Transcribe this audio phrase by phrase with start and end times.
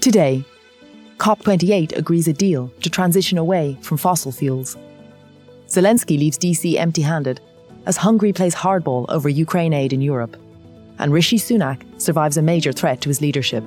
[0.00, 0.42] Today,
[1.18, 4.78] COP28 agrees a deal to transition away from fossil fuels.
[5.66, 7.38] Zelenskiy leaves DC empty handed
[7.84, 10.38] as Hungary plays hardball over Ukraine aid in Europe.
[10.98, 13.62] And Rishi Sunak survives a major threat to his leadership.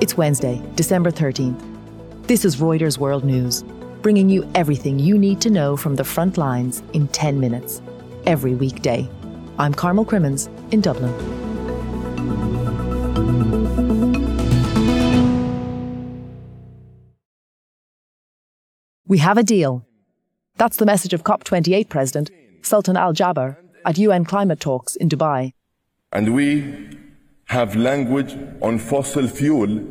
[0.00, 1.60] It's Wednesday, December 13th.
[2.26, 3.62] This is Reuters World News,
[4.00, 7.82] bringing you everything you need to know from the front lines in 10 minutes,
[8.24, 9.06] every weekday.
[9.58, 11.41] I'm Carmel Crimmins in Dublin.
[19.06, 19.84] We have a deal.
[20.56, 22.30] That's the message of COP28 President
[22.62, 25.52] Sultan Al Jaber at UN climate talks in Dubai.
[26.12, 26.98] And we
[27.46, 29.84] have language on fossil fuel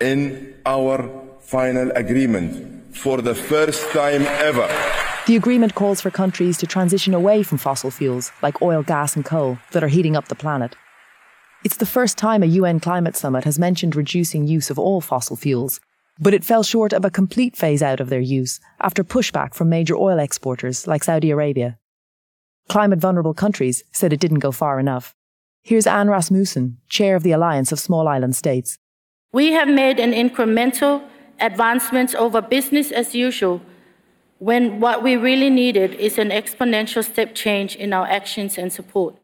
[0.00, 1.10] in our
[1.40, 4.68] final agreement for the first time ever.
[5.26, 9.24] The agreement calls for countries to transition away from fossil fuels like oil, gas, and
[9.24, 10.76] coal that are heating up the planet.
[11.66, 15.34] It's the first time a UN climate summit has mentioned reducing use of all fossil
[15.34, 15.80] fuels,
[16.16, 19.68] but it fell short of a complete phase out of their use after pushback from
[19.68, 21.76] major oil exporters like Saudi Arabia.
[22.68, 25.16] Climate vulnerable countries said it didn't go far enough.
[25.64, 28.78] Here's Anne Rasmussen, chair of the Alliance of Small Island States.
[29.32, 31.02] We have made an incremental
[31.40, 33.60] advancements over business as usual
[34.38, 39.16] when what we really needed is an exponential step change in our actions and support.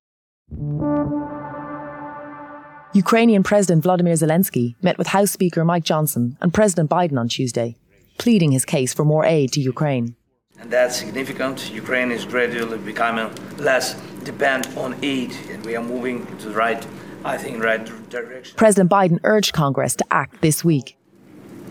[2.94, 7.74] Ukrainian President Vladimir Zelenskiy met with House Speaker Mike Johnson and President Biden on Tuesday,
[8.18, 10.14] pleading his case for more aid to Ukraine.
[10.60, 11.72] And that's significant.
[11.72, 16.86] Ukraine is gradually becoming less dependent on aid, and we are moving to the right,
[17.24, 18.58] I think, right direction.
[18.58, 20.98] President Biden urged Congress to act this week.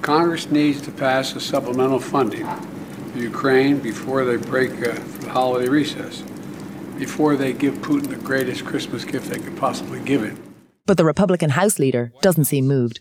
[0.01, 2.47] Congress needs to pass a supplemental funding
[3.11, 6.23] for Ukraine before they break uh, for the holiday recess,
[6.97, 10.50] before they give Putin the greatest Christmas gift they could possibly give him.
[10.85, 12.99] But the Republican House leader doesn't seem moved.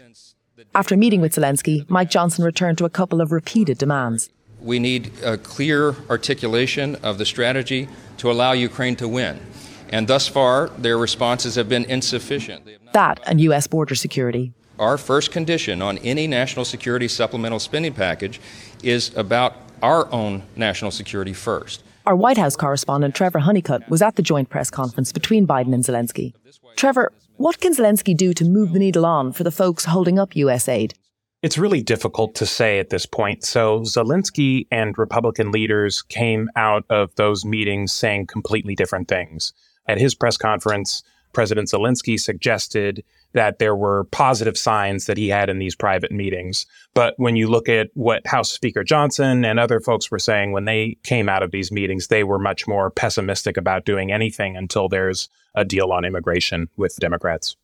[0.74, 4.30] After meeting with Zelenskiy, Mike Johnson returned to a couple of repeated demands.
[4.60, 9.40] We need a clear articulation of the strategy to allow Ukraine to win.
[9.88, 12.68] And thus far, their responses have been insufficient.
[12.92, 13.66] That and U.S.
[13.66, 14.52] border security.
[14.78, 18.40] Our first condition on any national security supplemental spending package
[18.82, 21.82] is about our own national security first.
[22.06, 25.84] Our White House correspondent Trevor Hunnicutt was at the joint press conference between Biden and
[25.84, 26.34] Zelenskiy.
[26.76, 30.36] Trevor, what can Zelenskiy do to move the needle on for the folks holding up
[30.36, 30.68] U.S.
[30.68, 30.92] aid?
[31.40, 33.44] It's really difficult to say at this point.
[33.44, 39.54] So, Zelenskiy and Republican leaders came out of those meetings saying completely different things.
[39.86, 41.02] At his press conference,
[41.32, 43.02] President Zelenskiy suggested
[43.32, 46.66] that there were positive signs that he had in these private meetings.
[46.94, 50.64] But when you look at what House Speaker Johnson and other folks were saying when
[50.64, 54.88] they came out of these meetings, they were much more pessimistic about doing anything until
[54.88, 57.56] there's a deal on immigration with Democrats.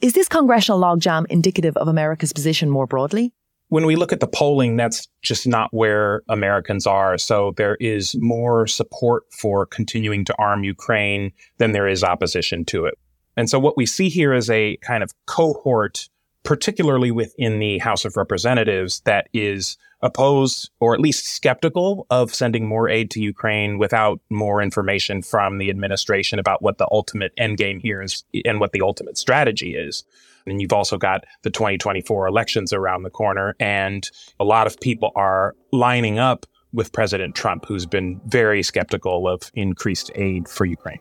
[0.00, 3.32] Is this congressional logjam indicative of America's position more broadly?
[3.68, 7.18] When we look at the polling, that's just not where Americans are.
[7.18, 12.84] So there is more support for continuing to arm Ukraine than there is opposition to
[12.84, 12.94] it.
[13.36, 16.08] And so what we see here is a kind of cohort,
[16.42, 22.66] particularly within the House of Representatives, that is opposed or at least skeptical of sending
[22.66, 27.56] more aid to Ukraine without more information from the administration about what the ultimate end
[27.56, 30.04] game here is and what the ultimate strategy is.
[30.46, 34.08] And you've also got the 2024 elections around the corner, and
[34.38, 39.50] a lot of people are lining up with President Trump, who's been very skeptical of
[39.54, 41.00] increased aid for Ukraine.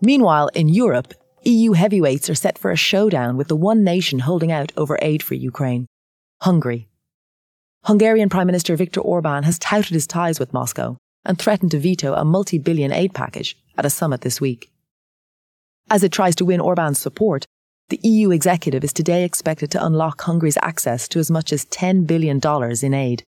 [0.00, 1.14] Meanwhile, in Europe,
[1.44, 5.22] EU heavyweights are set for a showdown with the one nation holding out over aid
[5.22, 5.86] for Ukraine
[6.42, 6.88] Hungary.
[7.84, 12.14] Hungarian Prime Minister Viktor Orban has touted his ties with Moscow and threatened to veto
[12.14, 14.70] a multi billion aid package at a summit this week.
[15.88, 17.46] As it tries to win Orban's support,
[17.88, 22.06] the EU executive is today expected to unlock Hungary's access to as much as $10
[22.06, 22.40] billion
[22.82, 23.22] in aid.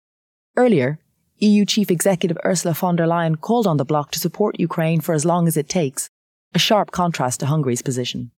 [0.55, 0.99] Earlier,
[1.39, 5.13] EU Chief Executive Ursula von der Leyen called on the bloc to support Ukraine for
[5.13, 6.09] as long as it takes,
[6.55, 8.31] a sharp contrast to Hungary's position.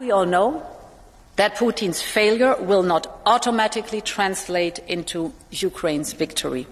[0.00, 0.64] We all know
[1.36, 6.66] that Putin's failure will not automatically translate into Ukraine's victory.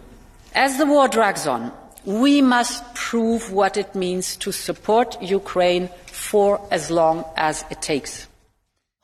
[0.55, 1.73] As the war drags on,
[2.05, 8.29] we must prove what it means to support Ukraine for as long as it takes.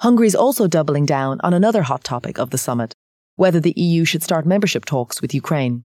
[0.00, 2.94] Hungary is also doubling down on another hot topic of the summit
[3.36, 5.84] whether the EU should start membership talks with Ukraine.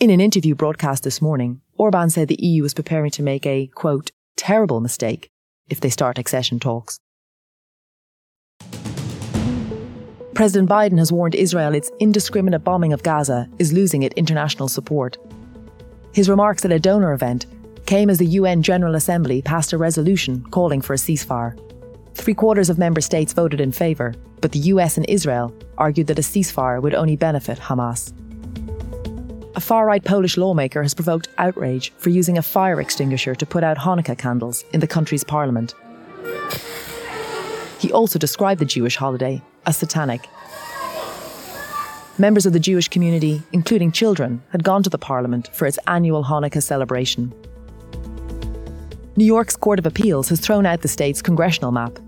[0.00, 3.68] In an interview broadcast this morning, Orban said the EU is preparing to make a,
[3.68, 5.30] quote, terrible mistake
[5.68, 6.98] if they start accession talks.
[10.34, 15.18] President Biden has warned Israel its indiscriminate bombing of Gaza is losing it international support.
[16.14, 17.46] His remarks at a donor event
[17.86, 21.58] came as the UN General Assembly passed a resolution calling for a ceasefire.
[22.14, 26.18] Three quarters of member states voted in favour, but the US and Israel argued that
[26.18, 28.12] a ceasefire would only benefit Hamas.
[29.54, 33.62] A far right Polish lawmaker has provoked outrage for using a fire extinguisher to put
[33.62, 35.74] out Hanukkah candles in the country's parliament.
[37.78, 40.26] He also described the Jewish holiday as satanic.
[42.16, 46.24] Members of the Jewish community, including children, had gone to the parliament for its annual
[46.24, 47.34] Hanukkah celebration.
[49.16, 51.98] New York's Court of Appeals has thrown out the state's congressional map.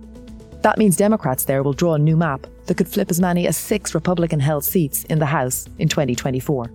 [0.62, 3.58] That means Democrats there will draw a new map that could flip as many as
[3.58, 6.70] six Republican held seats in the House in 2024.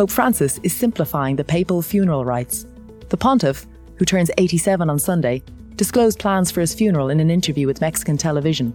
[0.00, 2.64] Pope Francis is simplifying the papal funeral rites.
[3.10, 3.66] The pontiff,
[3.96, 5.42] who turns 87 on Sunday,
[5.76, 8.72] disclosed plans for his funeral in an interview with Mexican television.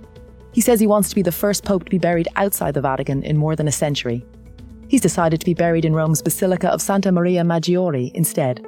[0.52, 3.24] He says he wants to be the first pope to be buried outside the Vatican
[3.24, 4.24] in more than a century.
[4.88, 8.60] He's decided to be buried in Rome's Basilica of Santa Maria Maggiore instead.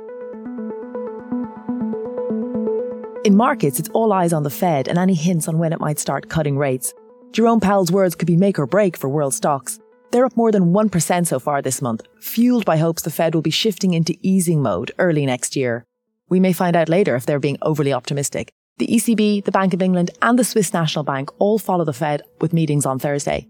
[3.24, 6.00] In markets, it's all eyes on the Fed and any hints on when it might
[6.00, 6.96] start cutting rates.
[7.34, 9.78] Jerome Powell's words could be make or break for world stocks.
[10.12, 13.42] They're up more than 1% so far this month, fueled by hopes the Fed will
[13.42, 15.86] be shifting into easing mode early next year.
[16.30, 18.50] We may find out later if they're being overly optimistic.
[18.78, 22.22] The ECB, the Bank of England, and the Swiss National Bank all follow the Fed
[22.42, 23.48] with meetings on Thursday.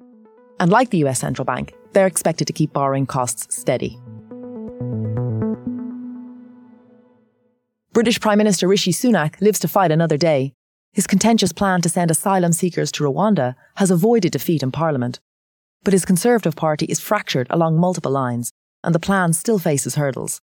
[0.59, 3.99] And like the US Central Bank, they're expected to keep borrowing costs steady.
[7.93, 10.53] British Prime Minister Rishi Sunak lives to fight another day.
[10.93, 15.19] His contentious plan to send asylum seekers to Rwanda has avoided defeat in Parliament.
[15.87, 18.51] But his Conservative Party is fractured along multiple lines,
[18.83, 20.41] and the plan still faces hurdles.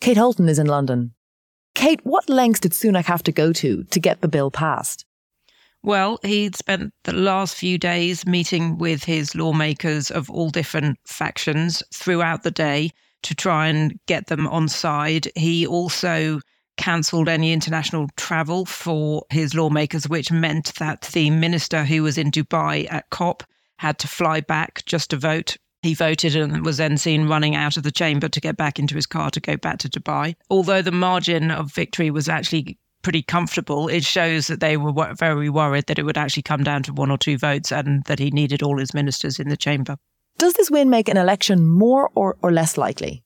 [0.00, 1.14] Kate Holton is in London.
[1.74, 5.04] Kate, what lengths did Sunak have to go to to get the bill passed?
[5.82, 11.82] Well, he'd spent the last few days meeting with his lawmakers of all different factions
[11.92, 12.92] throughout the day
[13.24, 15.26] to try and get them on side.
[15.34, 16.38] He also
[16.76, 22.30] cancelled any international travel for his lawmakers, which meant that the minister who was in
[22.30, 23.42] Dubai at COP
[23.84, 25.58] had to fly back just to vote.
[25.82, 28.94] He voted and was then seen running out of the chamber to get back into
[28.94, 30.34] his car to go back to Dubai.
[30.48, 35.50] Although the margin of victory was actually pretty comfortable, it shows that they were very
[35.50, 38.30] worried that it would actually come down to one or two votes and that he
[38.30, 39.98] needed all his ministers in the chamber.
[40.38, 43.22] Does this win make an election more or, or less likely?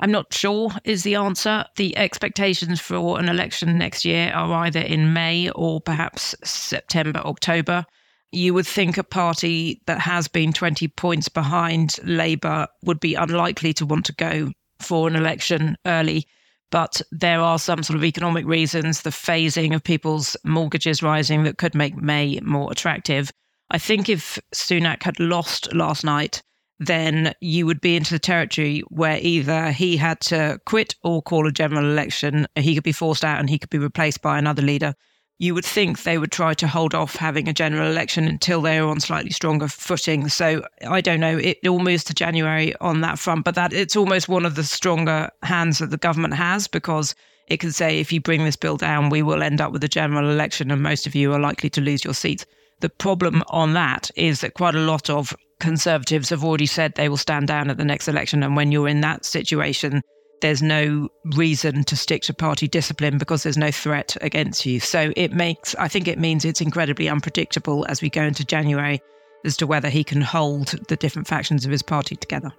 [0.00, 1.64] I'm not sure is the answer.
[1.76, 7.86] The expectations for an election next year are either in May or perhaps September, October.
[8.32, 13.74] You would think a party that has been 20 points behind Labour would be unlikely
[13.74, 14.50] to want to go
[14.80, 16.26] for an election early.
[16.70, 21.58] But there are some sort of economic reasons, the phasing of people's mortgages rising that
[21.58, 23.30] could make May more attractive.
[23.70, 26.42] I think if Sunak had lost last night,
[26.78, 31.46] then you would be into the territory where either he had to quit or call
[31.46, 32.46] a general election.
[32.56, 34.94] He could be forced out and he could be replaced by another leader.
[35.38, 38.78] You would think they would try to hold off having a general election until they
[38.78, 40.28] are on slightly stronger footing.
[40.28, 41.36] So I don't know.
[41.36, 44.64] It all moves to January on that front, but that it's almost one of the
[44.64, 47.14] stronger hands that the government has because
[47.48, 49.88] it can say if you bring this bill down, we will end up with a
[49.88, 52.46] general election, and most of you are likely to lose your seats.
[52.80, 57.08] The problem on that is that quite a lot of Conservatives have already said they
[57.08, 58.42] will stand down at the next election.
[58.42, 60.02] And when you're in that situation,
[60.42, 64.80] there's no reason to stick to party discipline because there's no threat against you.
[64.80, 69.00] So it makes, I think it means it's incredibly unpredictable as we go into January
[69.44, 72.52] as to whether he can hold the different factions of his party together.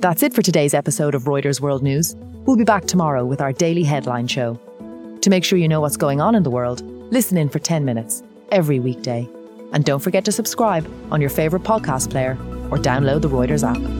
[0.00, 2.14] That's it for today's episode of Reuters World News.
[2.46, 4.60] We'll be back tomorrow with our daily headline show.
[5.22, 7.84] To make sure you know what's going on in the world, listen in for 10
[7.84, 9.28] minutes every weekday.
[9.72, 12.32] And don't forget to subscribe on your favourite podcast player
[12.70, 13.97] or download the Reuters app.